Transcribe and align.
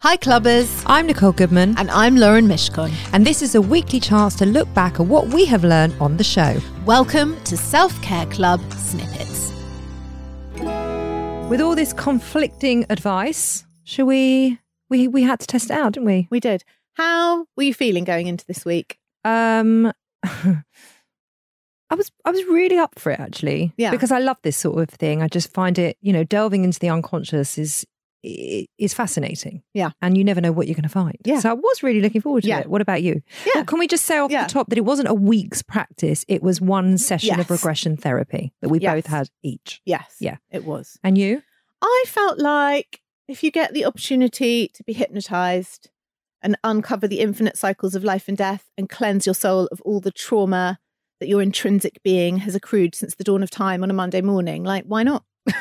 Hi, 0.00 0.18
clubbers. 0.18 0.84
I'm 0.86 1.06
Nicole 1.06 1.32
Goodman. 1.32 1.74
And 1.78 1.90
I'm 1.90 2.16
Lauren 2.16 2.46
Mishcon. 2.46 2.92
And 3.14 3.26
this 3.26 3.40
is 3.40 3.54
a 3.54 3.62
weekly 3.62 3.98
chance 3.98 4.34
to 4.36 4.44
look 4.44 4.72
back 4.74 5.00
at 5.00 5.06
what 5.06 5.28
we 5.28 5.46
have 5.46 5.64
learned 5.64 5.94
on 6.00 6.18
the 6.18 6.22
show. 6.22 6.58
Welcome 6.84 7.42
to 7.44 7.56
Self 7.56 8.00
Care 8.02 8.26
Club 8.26 8.60
Snippets. 8.74 9.52
With 11.48 11.62
all 11.62 11.74
this 11.74 11.94
conflicting 11.94 12.84
advice, 12.90 13.64
should 13.84 14.04
we? 14.04 14.58
We 14.90 15.08
we 15.08 15.22
had 15.22 15.40
to 15.40 15.46
test 15.46 15.70
it 15.70 15.74
out, 15.74 15.94
didn't 15.94 16.06
we? 16.06 16.28
We 16.30 16.40
did. 16.40 16.62
How 16.94 17.46
were 17.56 17.62
you 17.62 17.72
feeling 17.72 18.04
going 18.04 18.26
into 18.26 18.44
this 18.44 18.66
week? 18.66 18.98
Um, 19.24 19.90
I 20.22 21.94
was 21.94 22.12
I 22.22 22.30
was 22.30 22.44
really 22.44 22.76
up 22.76 22.98
for 22.98 23.12
it 23.12 23.18
actually. 23.18 23.72
Yeah. 23.78 23.92
Because 23.92 24.12
I 24.12 24.18
love 24.18 24.36
this 24.42 24.58
sort 24.58 24.78
of 24.78 24.90
thing. 24.90 25.22
I 25.22 25.28
just 25.28 25.54
find 25.54 25.78
it, 25.78 25.96
you 26.02 26.12
know, 26.12 26.22
delving 26.22 26.64
into 26.64 26.78
the 26.78 26.90
unconscious 26.90 27.56
is 27.56 27.86
is 28.26 28.94
fascinating. 28.94 29.62
Yeah. 29.74 29.90
And 30.02 30.16
you 30.18 30.24
never 30.24 30.40
know 30.40 30.52
what 30.52 30.66
you're 30.66 30.74
going 30.74 30.82
to 30.82 30.88
find. 30.88 31.16
Yeah. 31.24 31.40
So 31.40 31.50
I 31.50 31.52
was 31.54 31.82
really 31.82 32.00
looking 32.00 32.20
forward 32.20 32.42
to 32.42 32.48
Yeah. 32.48 32.60
it. 32.60 32.66
What 32.68 32.80
about 32.80 33.02
you? 33.02 33.22
Yeah. 33.46 33.52
Well, 33.56 33.64
can 33.64 33.78
we 33.78 33.86
just 33.86 34.04
say 34.04 34.18
off 34.18 34.30
Yeah. 34.30 34.46
the 34.46 34.52
top 34.52 34.68
that 34.68 34.78
it 34.78 34.84
wasn't 34.84 35.08
a 35.08 35.14
week's 35.14 35.62
practice, 35.62 36.24
it 36.28 36.42
was 36.42 36.60
one 36.60 36.86
mm-hmm. 36.86 36.96
session 36.96 37.40
of 37.40 37.50
regression 37.50 37.96
therapy 37.96 38.52
that 38.62 38.68
we 38.68 38.80
Yes. 38.80 38.94
both 38.94 39.06
had 39.06 39.28
each. 39.42 39.80
Yes. 39.84 40.16
Yeah. 40.20 40.36
It 40.50 40.64
was. 40.64 40.98
And 41.04 41.16
you? 41.16 41.42
I 41.82 42.04
felt 42.06 42.38
like 42.38 43.00
if 43.28 43.42
you 43.42 43.50
get 43.50 43.72
the 43.72 43.84
opportunity 43.84 44.68
to 44.74 44.82
be 44.84 44.92
hypnotized 44.92 45.90
and 46.42 46.56
uncover 46.64 47.08
the 47.08 47.20
infinite 47.20 47.56
cycles 47.56 47.94
of 47.94 48.04
life 48.04 48.28
and 48.28 48.36
death 48.36 48.70
and 48.76 48.88
cleanse 48.88 49.26
your 49.26 49.34
soul 49.34 49.68
of 49.72 49.80
all 49.82 50.00
the 50.00 50.12
trauma 50.12 50.78
that 51.20 51.28
your 51.28 51.42
intrinsic 51.42 52.02
being 52.02 52.38
has 52.38 52.54
accrued 52.54 52.94
since 52.94 53.14
the 53.14 53.24
dawn 53.24 53.42
of 53.42 53.50
time 53.50 53.82
on 53.82 53.90
a 53.90 53.94
Monday 53.94 54.20
morning, 54.20 54.62
like, 54.64 54.84
why 54.84 55.02
not? 55.02 55.24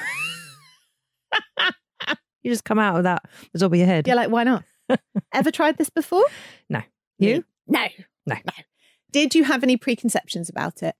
You 2.45 2.51
just 2.51 2.63
come 2.63 2.77
out 2.79 2.95
of 2.97 3.03
that 3.03 3.23
the 3.53 3.59
top 3.59 3.71
of 3.71 3.77
your 3.77 3.87
head. 3.87 4.05
You're 4.07 4.15
like, 4.15 4.29
why 4.29 4.43
not? 4.43 4.63
Ever 5.33 5.49
tried 5.49 5.77
this 5.77 5.89
before? 5.89 6.23
No. 6.69 6.81
You? 7.17 7.43
No. 7.67 7.85
No. 8.27 8.35
No. 8.35 8.53
Did 9.11 9.33
you 9.33 9.43
have 9.45 9.63
any 9.63 9.77
preconceptions 9.77 10.47
about 10.47 10.83
it? 10.83 10.95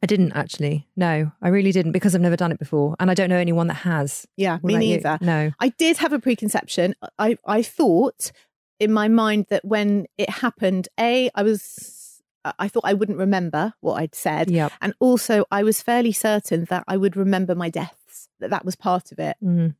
I 0.00 0.06
didn't 0.06 0.32
actually. 0.32 0.86
No, 0.96 1.32
I 1.42 1.48
really 1.48 1.72
didn't 1.72 1.90
because 1.90 2.14
I've 2.14 2.20
never 2.20 2.36
done 2.36 2.52
it 2.52 2.60
before. 2.60 2.94
And 3.00 3.10
I 3.10 3.14
don't 3.14 3.28
know 3.28 3.38
anyone 3.38 3.66
that 3.66 3.74
has. 3.74 4.24
Yeah, 4.36 4.58
What 4.60 4.64
me 4.64 4.74
about 4.74 4.84
you? 4.84 4.96
neither. 4.96 5.18
No. 5.20 5.52
I 5.58 5.70
did 5.70 5.96
have 5.96 6.12
a 6.12 6.20
preconception. 6.20 6.94
I, 7.18 7.36
I 7.44 7.62
thought 7.62 8.30
in 8.78 8.92
my 8.92 9.08
mind 9.08 9.46
that 9.50 9.64
when 9.64 10.06
it 10.16 10.30
happened, 10.30 10.88
A, 11.00 11.28
I 11.34 11.42
was, 11.42 12.22
I 12.60 12.68
thought 12.68 12.84
I 12.84 12.94
wouldn't 12.94 13.18
remember 13.18 13.74
what 13.80 13.94
I'd 14.00 14.14
said. 14.14 14.48
Yep. 14.50 14.70
And 14.80 14.94
also, 15.00 15.44
I 15.50 15.64
was 15.64 15.82
fairly 15.82 16.12
certain 16.12 16.66
that 16.66 16.84
I 16.86 16.96
would 16.96 17.16
remember 17.16 17.56
my 17.56 17.68
deaths, 17.68 18.28
that 18.38 18.50
that 18.50 18.64
was 18.64 18.76
part 18.76 19.10
of 19.10 19.18
it. 19.18 19.36
Mm. 19.42 19.74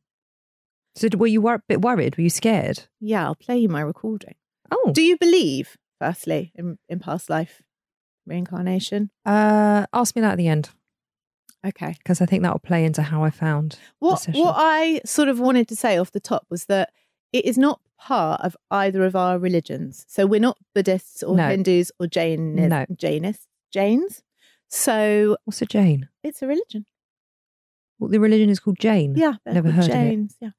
So 0.99 1.07
were 1.17 1.27
you 1.27 1.39
wor- 1.41 1.53
a 1.55 1.63
bit 1.67 1.81
worried? 1.81 2.17
Were 2.17 2.23
you 2.23 2.29
scared? 2.29 2.83
Yeah, 2.99 3.23
I'll 3.25 3.35
play 3.35 3.57
you 3.57 3.69
my 3.69 3.79
recording. 3.79 4.35
Oh. 4.69 4.91
Do 4.93 5.01
you 5.01 5.17
believe, 5.17 5.77
firstly, 5.97 6.51
in, 6.55 6.77
in 6.89 6.99
past 6.99 7.29
life 7.29 7.61
reincarnation? 8.25 9.09
Uh, 9.25 9.85
ask 9.93 10.13
me 10.15 10.21
that 10.21 10.33
at 10.33 10.37
the 10.37 10.49
end 10.49 10.69
Okay. 11.65 11.95
because 11.99 12.19
I 12.21 12.25
think 12.25 12.43
that 12.43 12.51
will 12.51 12.59
play 12.59 12.83
into 12.83 13.01
how 13.01 13.23
I 13.23 13.29
found 13.29 13.79
What 13.99 14.25
what 14.33 14.55
I 14.57 14.99
sort 15.05 15.29
of 15.29 15.39
wanted 15.39 15.67
to 15.69 15.75
say 15.75 15.97
off 15.97 16.11
the 16.11 16.19
top 16.19 16.45
was 16.49 16.65
that 16.65 16.91
it 17.31 17.45
is 17.45 17.57
not 17.57 17.79
part 17.97 18.41
of 18.41 18.57
either 18.69 19.03
of 19.05 19.15
our 19.15 19.39
religions. 19.39 20.05
So 20.09 20.25
we're 20.25 20.39
not 20.41 20.57
Buddhists 20.75 21.23
or 21.23 21.35
No. 21.35 21.47
Hindus 21.49 21.91
or 21.99 22.07
Jain 22.07 22.55
No. 22.55 22.85
Jainists, 22.91 23.47
Jains. 23.71 24.21
So 24.67 25.37
What's 25.45 25.61
a 25.61 25.65
Jain? 25.65 26.09
it's 26.23 26.41
a 26.41 26.47
religion. 26.47 26.85
Well, 27.99 28.09
the 28.09 28.19
religion 28.19 28.49
is 28.49 28.59
called 28.59 28.79
Jain. 28.79 29.15
Yeah, 29.15 29.35
Never 29.45 29.71
heard 29.71 29.89
of 29.89 29.95
it. 29.95 30.31
Yeah. 30.41 30.49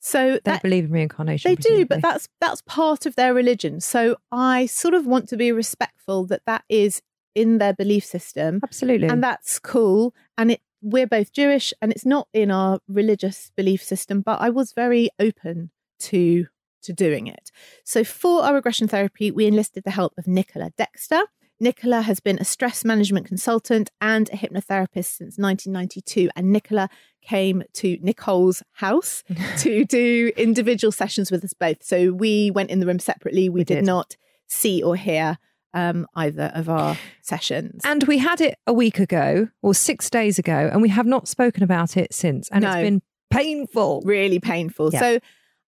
So 0.00 0.32
They 0.34 0.40
that, 0.44 0.62
believe 0.62 0.84
in 0.84 0.90
reincarnation. 0.92 1.50
they 1.50 1.56
do, 1.56 1.84
but 1.86 2.02
that's 2.02 2.28
that's 2.40 2.62
part 2.62 3.06
of 3.06 3.16
their 3.16 3.34
religion. 3.34 3.80
So 3.80 4.16
I 4.30 4.66
sort 4.66 4.94
of 4.94 5.06
want 5.06 5.28
to 5.30 5.36
be 5.36 5.50
respectful 5.52 6.24
that 6.26 6.42
that 6.46 6.64
is 6.68 7.02
in 7.34 7.58
their 7.58 7.72
belief 7.74 8.04
system. 8.04 8.60
absolutely. 8.62 9.06
and 9.08 9.22
that's 9.22 9.58
cool 9.58 10.12
and 10.36 10.50
it 10.52 10.60
we're 10.80 11.06
both 11.06 11.32
jewish 11.32 11.72
and 11.82 11.92
it's 11.92 12.06
not 12.06 12.26
in 12.32 12.50
our 12.50 12.78
religious 12.88 13.52
belief 13.56 13.82
system 13.82 14.20
but 14.22 14.40
i 14.40 14.48
was 14.48 14.72
very 14.72 15.08
open 15.20 15.70
to 16.00 16.46
to 16.82 16.92
doing 16.92 17.26
it 17.26 17.50
so 17.84 18.02
for 18.02 18.42
our 18.44 18.54
regression 18.54 18.88
therapy 18.88 19.30
we 19.30 19.46
enlisted 19.46 19.84
the 19.84 19.90
help 19.90 20.12
of 20.18 20.26
nicola 20.26 20.70
dexter 20.78 21.22
nicola 21.60 22.02
has 22.02 22.20
been 22.20 22.38
a 22.38 22.44
stress 22.44 22.84
management 22.84 23.26
consultant 23.26 23.90
and 24.00 24.28
a 24.30 24.36
hypnotherapist 24.36 25.16
since 25.16 25.38
1992 25.38 26.28
and 26.36 26.52
nicola 26.52 26.88
came 27.22 27.62
to 27.72 27.98
nicole's 28.00 28.62
house 28.72 29.22
to 29.58 29.84
do 29.84 30.30
individual 30.36 30.92
sessions 30.92 31.30
with 31.30 31.44
us 31.44 31.52
both 31.52 31.82
so 31.82 32.12
we 32.12 32.50
went 32.50 32.70
in 32.70 32.80
the 32.80 32.86
room 32.86 32.98
separately 32.98 33.48
we, 33.48 33.60
We 33.60 33.64
did 33.64 33.76
did. 33.76 33.84
not 33.84 34.16
see 34.46 34.82
or 34.82 34.96
hear 34.96 35.38
um, 35.74 36.06
either 36.14 36.50
of 36.54 36.68
our 36.68 36.96
sessions 37.20 37.82
And 37.84 38.04
we 38.04 38.18
had 38.18 38.40
it 38.40 38.56
a 38.66 38.72
week 38.72 38.98
ago 38.98 39.48
or 39.62 39.74
six 39.74 40.08
days 40.08 40.38
ago, 40.38 40.70
and 40.72 40.80
we 40.80 40.88
have 40.88 41.06
not 41.06 41.28
spoken 41.28 41.62
about 41.62 41.96
it 41.96 42.14
since. 42.14 42.48
And 42.48 42.64
it's 42.64 42.74
been 42.76 43.02
painful. 43.30 44.02
really 44.04 44.40
painful. 44.40 44.90
Yeah. 44.92 45.00
So 45.00 45.18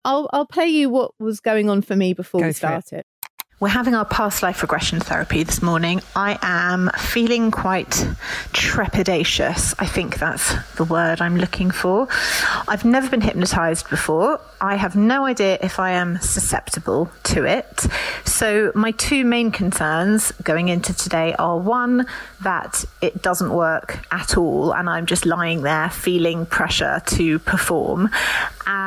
I'll 0.04 0.30
I'll 0.32 0.46
play 0.46 0.68
you 0.68 0.88
what 0.88 1.12
was 1.18 1.40
going 1.40 1.68
on 1.68 1.82
for 1.82 1.96
me 1.96 2.14
before 2.14 2.40
Go 2.40 2.46
we 2.46 2.52
started. 2.52 3.04
We're 3.60 3.68
having 3.68 3.94
our 3.94 4.06
past 4.06 4.42
life 4.42 4.62
regression 4.62 5.00
therapy 5.00 5.42
this 5.42 5.60
morning. 5.60 6.00
I 6.16 6.38
am 6.40 6.90
feeling 6.96 7.50
quite 7.50 7.90
trepidatious. 8.54 9.74
I 9.78 9.84
think 9.84 10.18
that's 10.18 10.54
the 10.76 10.84
word 10.84 11.20
I'm 11.20 11.36
looking 11.36 11.70
for. 11.70 12.08
I've 12.66 12.86
never 12.86 13.10
been 13.10 13.20
hypnotized 13.20 13.90
before. 13.90 14.40
I 14.62 14.76
have 14.76 14.96
no 14.96 15.26
idea 15.26 15.58
if 15.60 15.78
I 15.78 15.90
am 15.90 16.18
susceptible 16.22 17.10
to 17.24 17.44
it. 17.44 17.86
So, 18.24 18.72
my 18.74 18.92
two 18.92 19.26
main 19.26 19.50
concerns 19.50 20.32
going 20.42 20.68
into 20.68 20.94
today 20.94 21.34
are 21.38 21.58
one, 21.58 22.06
that 22.40 22.86
it 23.02 23.20
doesn't 23.20 23.52
work 23.52 23.98
at 24.10 24.38
all, 24.38 24.72
and 24.72 24.88
I'm 24.88 25.04
just 25.04 25.26
lying 25.26 25.60
there 25.60 25.90
feeling 25.90 26.46
pressure 26.46 27.02
to 27.04 27.38
perform, 27.40 28.08
and 28.66 28.79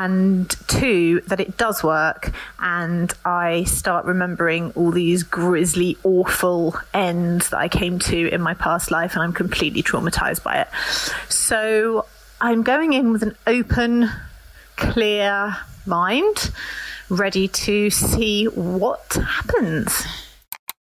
two, 0.68 1.22
that 1.28 1.40
it 1.40 1.58
does 1.58 1.84
work, 1.84 2.32
and 2.60 3.14
I 3.26 3.64
start 3.64 4.06
remembering 4.06 4.72
all 4.72 4.92
these 4.92 5.24
grisly, 5.24 5.98
awful 6.04 6.76
ends 6.94 7.50
that 7.50 7.58
I 7.58 7.68
came 7.68 8.00
to 8.00 8.30
in 8.30 8.42
my 8.42 8.54
past 8.54 8.92
life, 8.92 9.14
and 9.14 9.24
I'm 9.24 9.34
completely 9.34 9.84
traumatized 9.84 10.44
by 10.44 10.62
it. 10.62 10.68
So 11.30 12.06
I'm 12.42 12.64
going 12.64 12.94
in 12.94 13.12
with 13.12 13.24
an 13.24 13.36
open, 13.48 14.10
clear 14.76 15.56
mind, 15.86 16.52
ready 17.10 17.48
to 17.48 17.90
see 17.90 18.46
what 18.46 19.14
happens. 19.14 20.06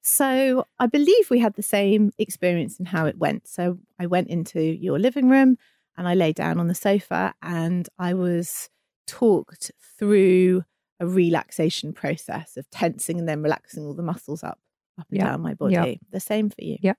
So 0.02 0.66
I 0.80 0.88
believe 0.88 1.30
we 1.30 1.40
had 1.40 1.56
the 1.56 1.64
same 1.64 2.12
experience 2.18 2.80
and 2.80 2.88
how 2.88 3.06
it 3.06 3.18
went. 3.18 3.48
So 3.48 3.80
I 4.00 4.08
went 4.08 4.28
into 4.28 4.60
your 4.62 5.00
living 5.00 5.30
room 5.30 5.58
and 5.98 6.08
I 6.08 6.14
lay 6.16 6.34
down 6.34 6.60
on 6.60 6.68
the 6.68 6.76
sofa 6.76 7.34
and 7.42 7.88
I 7.98 8.14
was 8.16 8.70
talked 9.10 9.72
through 9.98 10.64
a 11.00 11.08
relaxation 11.08 11.94
process 11.94 12.58
of 12.58 12.70
tensing 12.70 13.20
and 13.20 13.28
then 13.28 13.42
relaxing 13.42 13.86
all 13.86 13.94
the 13.94 14.04
muscles 14.04 14.44
up 14.44 14.60
up 15.00 15.08
and 15.10 15.18
Yeah. 15.18 15.26
down 15.32 15.42
my 15.42 15.54
body. 15.54 15.74
Yeah. 15.74 15.94
The 16.12 16.20
same 16.20 16.50
for 16.50 16.62
you. 16.62 16.78
Yeah. 16.82 16.94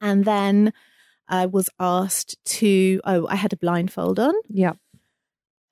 And 0.00 0.24
then 0.24 0.72
I 1.28 1.46
was 1.46 1.70
asked 1.78 2.36
to 2.60 3.00
oh, 3.04 3.26
I 3.28 3.36
had 3.36 3.52
a 3.52 3.56
blindfold 3.56 4.18
on. 4.18 4.34
Yeah. 4.48 4.72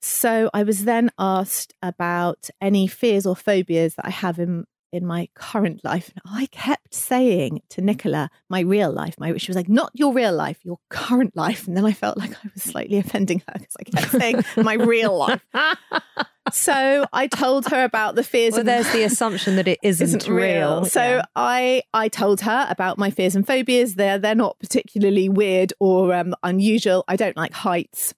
So 0.01 0.51
I 0.55 0.63
was 0.63 0.85
then 0.85 1.11
asked 1.19 1.75
about 1.83 2.51
any 2.61 2.87
fears 2.87 3.27
or 3.27 3.37
phobias 3.37 3.95
that 3.97 4.07
I 4.07 4.11
have 4.11 4.39
in 4.39 4.65
in 4.93 5.07
my 5.07 5.29
current 5.35 5.83
life. 5.85 6.13
And 6.15 6.37
I 6.37 6.47
kept 6.47 6.95
saying 6.95 7.63
to 7.71 7.81
Nicola, 7.81 8.31
my 8.49 8.61
real 8.61 8.93
life, 8.93 9.15
my 9.19 9.37
she 9.37 9.51
was 9.51 9.57
like, 9.57 9.69
not 9.69 9.91
your 9.95 10.13
real 10.13 10.33
life, 10.35 10.59
your 10.63 10.79
current 10.91 11.35
life. 11.35 11.67
And 11.67 11.77
then 11.77 11.85
I 11.85 11.93
felt 11.93 12.19
like 12.19 12.33
I 12.33 12.51
was 12.53 12.63
slightly 12.63 12.99
offending 12.99 13.43
her 13.49 13.55
because 13.59 13.77
I 13.81 13.85
kept 13.85 14.11
saying 14.13 14.45
my 14.57 14.75
real 14.75 15.17
life. 15.17 15.43
So 16.51 17.07
I 17.13 17.29
told 17.29 17.67
her 17.67 17.85
about 17.85 18.17
the 18.17 18.25
fears. 18.25 18.53
Well, 18.53 18.61
of, 18.61 18.67
there's 18.67 18.91
the 18.93 19.05
assumption 19.05 19.57
that 19.57 19.69
it 19.69 19.79
isn't, 19.83 20.05
isn't 20.05 20.29
real. 20.29 20.85
So 20.85 21.01
Yeah. 21.01 21.23
I 21.37 21.83
I 21.95 22.09
told 22.09 22.41
her 22.41 22.67
about 22.69 22.99
my 22.99 23.11
fears 23.11 23.37
and 23.37 23.47
phobias. 23.47 23.95
They're 23.95 24.19
they're 24.19 24.35
not 24.35 24.59
particularly 24.59 25.29
weird 25.29 25.73
or 25.79 26.13
um, 26.13 26.35
unusual. 26.43 27.05
I 27.07 27.17
don't 27.17 27.37
like 27.37 27.53
heights, 27.53 28.13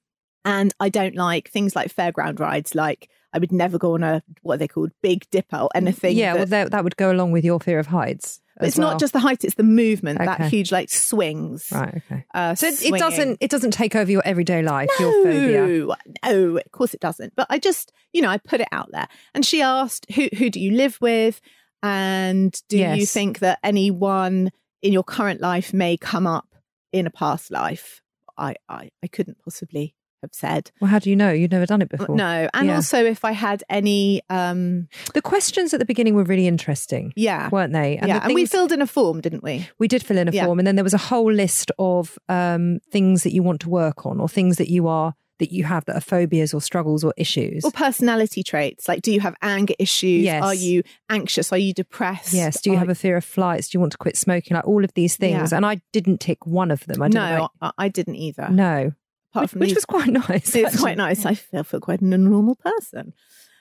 and 0.45 0.73
I 0.81 0.89
don't 0.89 1.15
like 1.15 1.51
things 1.51 1.77
like 1.77 1.95
fairground 1.95 2.41
rides. 2.41 2.75
Like 2.75 3.11
I 3.35 3.39
would 3.39 3.53
never 3.53 3.77
go 3.79 3.95
on 3.95 4.03
a 4.05 4.23
what 4.43 4.55
are 4.55 4.59
they 4.59 4.69
called 4.69 4.93
Big 5.03 5.29
Dipper 5.31 5.57
or 5.57 5.69
anything. 5.75 6.17
yeah, 6.17 6.33
that- 6.33 6.39
well, 6.39 6.47
that, 6.47 6.71
that 6.71 6.85
would 6.85 6.97
go 6.97 7.11
along 7.11 7.33
with 7.33 7.45
your 7.45 7.59
fear 7.61 7.79
of 7.81 7.89
heights. 7.89 8.41
it's 8.61 8.79
well. 8.79 8.93
not 8.93 9.01
just 9.01 9.13
the 9.13 9.19
height; 9.19 9.45
it's 9.45 9.57
the 9.57 9.65
movement. 9.65 10.19
That 10.19 10.43
huge 10.43 10.71
like 10.71 10.89
swings. 10.89 11.69
right. 11.73 11.97
Okay. 11.97 12.25
Uh, 12.33 12.55
So 12.55 12.69
it, 12.69 12.81
it 12.83 12.99
doesn't 12.99 13.39
it 13.41 13.51
doesn't 13.51 13.73
take 13.73 13.97
over 13.97 14.11
your 14.11 14.23
everyday 14.25 14.63
life. 14.63 14.89
Your 15.01 15.13
phobia. 15.25 15.67
No, 15.67 15.95
no, 16.25 16.57
of 16.59 16.73
course 16.73 16.95
it 16.95 17.01
doesn't. 17.01 17.35
But 17.35 17.49
I 17.51 17.59
just, 17.59 17.91
you 18.13 18.23
know, 18.23 18.29
I 18.31 18.39
put 18.39 18.61
it 18.61 18.69
out 18.71 18.91
there. 18.93 19.09
And 19.35 19.45
she 19.45 19.61
asked, 19.61 20.07
"Who 20.15 20.29
who 20.39 20.49
do 20.49 20.61
you 20.61 20.71
live 20.71 20.97
with? 21.01 21.41
And 21.83 22.59
do 22.69 22.79
you 22.79 23.05
think 23.07 23.41
that 23.41 23.59
anyone 23.63 24.51
in 24.83 24.93
your 24.93 25.05
current 25.05 25.41
life 25.41 25.75
may 25.75 25.97
come 25.97 26.27
up 26.27 26.55
in 26.93 27.07
a 27.07 27.11
past 27.11 27.51
life?" 27.51 28.01
I 28.39 28.55
I, 28.69 28.91
I 29.03 29.07
couldn't 29.09 29.39
possibly 29.43 29.95
have 30.25 30.35
said 30.35 30.71
Well, 30.81 30.91
how 30.91 30.99
do 30.99 31.09
you 31.11 31.17
know? 31.17 31.31
You've 31.31 31.53
never 31.53 31.67
done 31.67 31.81
it 31.83 31.89
before. 31.89 32.17
no. 32.17 32.49
And 32.55 32.67
Yeah. 32.69 32.77
also, 32.77 33.05
if 33.05 33.25
I 33.25 33.33
had 33.33 33.63
any, 33.71 34.23
um, 34.31 34.89
The 35.15 35.23
questions 35.23 35.73
at 35.73 35.79
the 35.81 35.87
beginning 35.87 36.15
were 36.15 36.25
really 36.25 36.47
interesting, 36.47 37.13
yeah. 37.17 37.49
weren't 37.51 37.73
they? 37.73 37.97
yeah, 37.97 38.19
the 38.21 38.25
and 38.27 38.35
we 38.35 38.47
filled 38.47 38.73
in 38.73 38.83
a 38.83 38.87
form, 38.87 39.21
didn't 39.21 39.43
we? 39.45 39.67
we 39.79 39.89
did 39.89 40.03
fill 40.03 40.19
in 40.19 40.29
a 40.29 40.33
Yeah. 40.33 40.47
form, 40.47 40.59
and 40.59 40.67
then 40.67 40.77
there 40.77 40.85
was 40.85 40.95
a 40.95 40.99
whole 40.99 41.33
list 41.33 41.71
of 41.79 42.19
um, 42.29 42.81
things 42.91 43.23
that 43.23 43.33
you 43.33 43.43
want 43.43 43.61
to 43.61 43.69
work 43.69 44.05
on, 44.07 44.21
or 44.21 44.29
things 44.29 44.57
that 44.57 44.69
you 44.69 44.89
are 44.89 45.15
that 45.41 45.51
you 45.51 45.65
have 45.65 45.85
that 45.87 45.97
are 45.97 46.01
phobias 46.01 46.55
or 46.55 46.61
struggles 46.61 47.03
or 47.03 47.13
issues. 47.17 47.65
Or 47.65 47.73
personality 47.73 48.45
traits, 48.45 48.87
like 48.87 49.03
do 49.03 49.11
you 49.13 49.19
have 49.19 49.35
anger 49.43 49.75
issues? 49.81 50.23
Yes. 50.23 50.41
Are 50.45 50.55
you 50.55 50.85
anxious? 51.11 51.53
Are 51.53 51.59
you 51.59 51.75
depressed? 51.75 52.33
Yes. 52.33 52.61
Do 52.63 52.71
you 52.71 52.77
Are- 52.77 52.79
have 52.79 52.89
a 52.89 52.95
fear 52.95 53.17
of 53.17 53.25
flights? 53.25 53.69
Do 53.69 53.77
you 53.77 53.81
want 53.81 53.91
to 53.93 53.99
quit 53.99 54.17
smoking? 54.17 54.55
Like 54.55 54.65
all 54.67 54.85
of 54.85 54.95
these 54.95 55.17
things. 55.17 55.51
Yeah. 55.51 55.57
And 55.57 55.67
I 55.67 55.81
didn't 55.93 56.21
tick 56.21 56.47
one 56.47 56.71
of 56.71 56.87
them. 56.87 57.03
I 57.03 57.09
didn't 57.09 57.15
no, 57.39 57.49
I, 57.61 57.71
I 57.79 57.89
didn't 57.89 58.15
either. 58.15 58.49
no. 58.49 58.93
Apart 59.35 59.45
Which, 59.45 59.51
from 59.51 59.61
which 59.61 59.69
these- 59.71 59.75
was 59.77 59.85
quite 59.85 60.09
nice. 60.29 60.55
it's 60.55 60.57
actually. 60.57 60.79
quite 60.81 60.97
nice. 60.97 61.27
I 61.27 61.35
feel, 61.35 61.65
feel 61.65 61.81
quite 61.81 62.01
a 62.01 62.05
normal 62.05 62.55
person. 62.57 63.13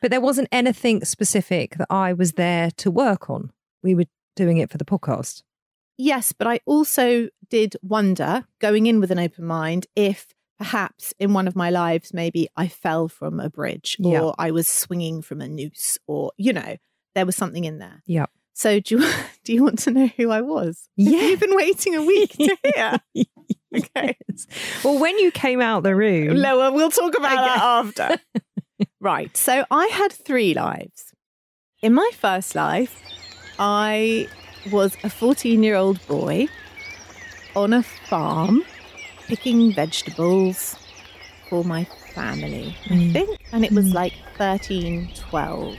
But 0.01 0.11
there 0.11 0.21
wasn't 0.21 0.49
anything 0.51 1.03
specific 1.05 1.77
that 1.77 1.87
I 1.89 2.13
was 2.13 2.33
there 2.33 2.71
to 2.77 2.91
work 2.91 3.29
on. 3.29 3.51
We 3.81 3.95
were 3.95 4.05
doing 4.35 4.57
it 4.57 4.69
for 4.69 4.77
the 4.77 4.85
podcast. 4.85 5.43
Yes, 5.97 6.33
but 6.33 6.47
I 6.47 6.59
also 6.65 7.29
did 7.49 7.75
wonder, 7.81 8.45
going 8.59 8.87
in 8.87 8.99
with 8.99 9.11
an 9.11 9.19
open 9.19 9.45
mind, 9.45 9.87
if 9.95 10.27
perhaps 10.57 11.13
in 11.19 11.33
one 11.33 11.47
of 11.47 11.55
my 11.55 11.69
lives, 11.69 12.13
maybe 12.13 12.47
I 12.57 12.67
fell 12.67 13.07
from 13.07 13.39
a 13.39 13.49
bridge 13.49 13.97
or 14.03 14.11
Yeah. 14.13 14.31
I 14.37 14.51
was 14.51 14.67
swinging 14.67 15.21
from 15.21 15.39
a 15.41 15.47
noose 15.47 15.97
or, 16.07 16.31
you 16.37 16.51
know, 16.53 16.77
there 17.15 17.25
was 17.25 17.35
something 17.35 17.63
in 17.63 17.77
there. 17.79 18.01
Yeah. 18.05 18.25
So 18.53 18.79
do 18.79 18.97
you, 18.97 19.13
do 19.43 19.53
you 19.53 19.63
want 19.63 19.79
to 19.79 19.91
know 19.91 20.07
who 20.17 20.31
I 20.31 20.41
was? 20.41 20.89
Yeah. 20.97 21.21
You've 21.27 21.39
been 21.39 21.55
waiting 21.55 21.95
a 21.95 22.03
week 22.03 22.31
to 22.33 22.57
hear. 22.75 22.97
Okay. 23.95 24.17
Well, 24.83 24.99
when 24.99 25.17
you 25.19 25.31
came 25.31 25.61
out 25.61 25.83
the 25.83 25.95
room, 25.95 26.37
Lower, 26.37 26.71
we'll 26.71 26.91
talk 26.91 27.15
about 27.17 27.33
Okay. 27.33 27.45
that 27.45 27.59
after. 27.61 28.17
right. 29.01 29.35
So 29.35 29.65
I 29.71 29.87
had 29.87 30.11
three 30.11 30.53
lives. 30.53 31.13
In 31.81 31.93
my 31.93 32.09
first 32.13 32.55
life, 32.55 33.01
I 33.59 34.27
was 34.71 34.95
a 35.03 35.09
14 35.09 35.63
year 35.63 35.75
old 35.75 36.05
boy 36.07 36.47
on 37.55 37.73
a 37.73 37.83
farm 37.83 38.63
picking 39.27 39.71
vegetables 39.71 40.75
for 41.49 41.63
my 41.63 41.85
family, 42.13 42.75
I 42.89 42.93
Mm. 42.93 43.13
think. 43.13 43.39
And 43.51 43.65
it 43.65 43.71
was 43.71 43.93
like 43.93 44.13
13, 44.37 45.09
12. 45.15 45.77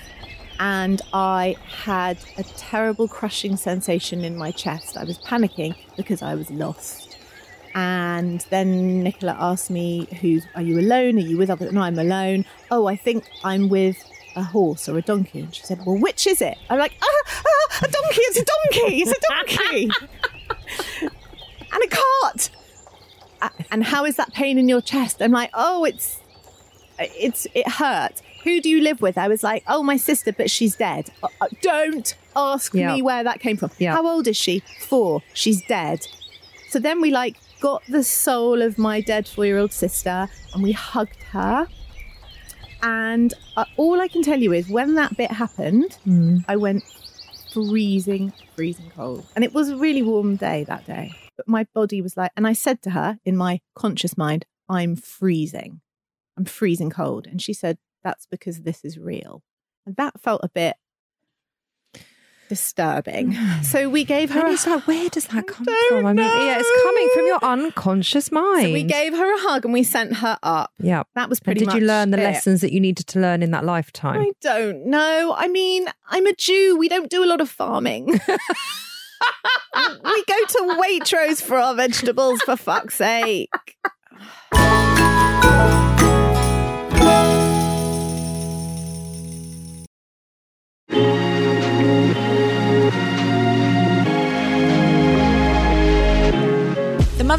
And 0.60 1.02
I 1.12 1.56
had 1.84 2.18
a 2.38 2.44
terrible 2.56 3.08
crushing 3.08 3.56
sensation 3.56 4.24
in 4.24 4.36
my 4.36 4.52
chest. 4.52 4.96
I 4.96 5.04
was 5.04 5.18
panicking 5.18 5.74
because 5.96 6.22
I 6.22 6.34
was 6.36 6.50
lost. 6.50 7.13
And 7.74 8.40
then 8.50 9.02
Nicola 9.02 9.36
asked 9.38 9.70
me, 9.70 10.06
"Who's 10.20 10.46
are 10.54 10.62
you 10.62 10.78
alone? 10.78 11.16
Are 11.16 11.20
you 11.20 11.36
with 11.36 11.50
other?" 11.50 11.70
No, 11.72 11.80
I'm 11.82 11.98
alone. 11.98 12.44
Oh, 12.70 12.86
I 12.86 12.96
think 12.96 13.24
I'm 13.42 13.68
with 13.68 13.96
a 14.36 14.42
horse 14.42 14.88
or 14.88 14.96
a 14.98 15.02
donkey. 15.02 15.40
And 15.40 15.54
she 15.54 15.62
said, 15.64 15.80
"Well, 15.84 15.96
which 15.98 16.26
is 16.26 16.40
it?" 16.40 16.56
I'm 16.70 16.78
like, 16.78 16.92
"Ah, 17.02 17.06
ah 17.06 17.78
a 17.84 17.88
donkey! 17.90 18.20
It's 18.20 18.38
a 18.38 18.44
donkey! 18.44 19.02
It's 19.02 19.10
a 19.10 19.20
donkey!" 19.28 19.90
and 21.72 21.82
a 21.82 21.88
cart. 21.88 22.50
"Ah, 23.42 23.50
And 23.72 23.82
how 23.84 24.04
is 24.04 24.16
that 24.16 24.32
pain 24.32 24.56
in 24.58 24.68
your 24.68 24.80
chest? 24.80 25.20
I'm 25.20 25.32
like, 25.32 25.50
"Oh, 25.54 25.84
it's 25.84 26.20
it's 26.98 27.46
it 27.54 27.68
hurt." 27.68 28.22
Who 28.44 28.60
do 28.60 28.68
you 28.68 28.82
live 28.82 29.00
with? 29.00 29.16
I 29.18 29.26
was 29.26 29.42
like, 29.42 29.64
"Oh, 29.66 29.82
my 29.82 29.96
sister, 29.96 30.32
but 30.32 30.48
she's 30.50 30.76
dead." 30.76 31.10
"Uh, 31.24 31.28
uh, 31.40 31.48
don't 31.62 32.14
ask 32.36 32.72
Yeah. 32.74 32.92
me 32.94 33.02
where 33.02 33.24
that 33.24 33.40
came 33.40 33.56
from. 33.56 33.70
Yeah. 33.78 33.94
How 33.94 34.06
old 34.06 34.28
is 34.28 34.36
she? 34.36 34.62
Four. 34.80 35.22
She's 35.32 35.60
dead. 35.66 36.06
So 36.70 36.78
then 36.78 37.00
we 37.00 37.10
like 37.10 37.36
got 37.64 37.82
the 37.86 38.04
soul 38.04 38.60
of 38.60 38.76
my 38.76 39.00
dead 39.00 39.26
four 39.26 39.46
year 39.46 39.56
old 39.56 39.72
sister 39.72 40.28
and 40.52 40.62
we 40.62 40.72
hugged 40.72 41.22
her. 41.22 41.66
And 42.82 43.32
uh, 43.56 43.64
all 43.78 44.02
I 44.02 44.06
can 44.06 44.22
tell 44.22 44.38
you 44.38 44.52
is 44.52 44.68
when 44.68 44.96
that 44.96 45.16
bit 45.16 45.30
happened, 45.30 45.96
Mm. 46.06 46.44
I 46.46 46.56
went 46.56 46.84
freezing, 47.54 48.34
freezing 48.54 48.90
cold. 48.94 49.24
And 49.34 49.42
it 49.42 49.54
was 49.54 49.70
a 49.70 49.78
really 49.78 50.02
warm 50.02 50.36
day 50.36 50.64
that 50.64 50.84
day. 50.84 51.12
But 51.38 51.48
my 51.48 51.66
body 51.74 52.02
was 52.02 52.18
like, 52.18 52.32
and 52.36 52.46
I 52.46 52.52
said 52.52 52.82
to 52.82 52.90
her 52.90 53.16
in 53.24 53.34
my 53.34 53.60
conscious 53.74 54.18
mind, 54.18 54.44
I'm 54.68 54.94
freezing. 54.94 55.80
I'm 56.36 56.44
freezing 56.44 56.90
cold. 56.90 57.26
And 57.26 57.40
she 57.40 57.54
said, 57.54 57.78
That's 58.02 58.26
because 58.26 58.60
this 58.60 58.84
is 58.84 58.98
real. 58.98 59.42
And 59.86 59.96
that 59.96 60.20
felt 60.20 60.42
a 60.44 60.50
bit 60.50 60.76
disturbing. 62.54 63.36
So 63.62 63.88
we 63.88 64.04
gave 64.04 64.30
her 64.30 64.40
and 64.40 64.48
a 64.50 64.52
it's 64.52 64.66
like, 64.66 64.86
where 64.86 65.08
does 65.08 65.26
that 65.28 65.46
come 65.46 65.66
from? 65.88 66.06
I 66.06 66.12
mean, 66.12 66.24
yeah, 66.24 66.58
it's 66.60 66.82
coming 66.84 67.08
from 67.14 67.26
your 67.26 67.38
unconscious 67.42 68.30
mind. 68.30 68.66
So 68.66 68.72
we 68.72 68.82
gave 68.84 69.12
her 69.12 69.34
a 69.34 69.38
hug 69.40 69.64
and 69.64 69.72
we 69.74 69.82
sent 69.82 70.16
her 70.16 70.38
up. 70.42 70.72
yeah. 70.78 71.02
That 71.14 71.28
was 71.28 71.38
And 71.38 71.44
pretty 71.44 71.60
did 71.60 71.66
much 71.66 71.76
you 71.76 71.86
learn 71.86 72.10
the 72.10 72.18
it. 72.20 72.24
lessons 72.24 72.60
that 72.60 72.72
you 72.72 72.80
needed 72.80 73.06
to 73.08 73.20
learn 73.20 73.42
in 73.42 73.50
that 73.52 73.64
lifetime? 73.64 74.20
I 74.20 74.32
don't 74.40 74.86
know. 74.86 75.34
I 75.36 75.48
mean, 75.48 75.86
I'm 76.08 76.26
a 76.26 76.34
Jew. 76.34 76.76
We 76.78 76.88
don't 76.88 77.10
do 77.10 77.24
a 77.24 77.26
lot 77.26 77.40
of 77.40 77.48
farming. 77.48 78.06
we 80.04 80.24
go 80.24 80.44
to 80.48 80.76
Waitrose 80.80 81.42
for 81.42 81.56
our 81.56 81.74
vegetables, 81.74 82.40
for 82.42 82.56
fuck's 82.56 82.96
sake. 82.96 83.50